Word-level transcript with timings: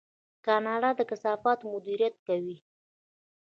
کاناډا 0.45 0.89
د 0.95 1.01
کثافاتو 1.09 1.63
مدیریت 1.73 2.15
کوي. 2.27 2.57